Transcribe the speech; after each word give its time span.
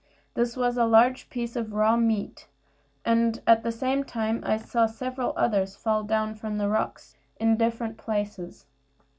This 0.33 0.57
was 0.57 0.77
a 0.77 0.85
large 0.87 1.29
piece 1.29 1.55
of 1.55 1.73
raw 1.73 1.95
meat; 1.95 2.47
and 3.05 3.39
at 3.45 3.61
the 3.61 3.71
same 3.71 4.03
time 4.03 4.41
I 4.43 4.57
saw 4.57 4.87
several 4.87 5.31
others 5.37 5.75
fall 5.75 6.01
down 6.03 6.33
from 6.33 6.57
the 6.57 6.69
rocks 6.69 7.17
in 7.37 7.55
different 7.55 7.97
places. 7.99 8.65